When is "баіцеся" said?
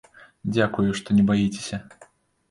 1.31-1.77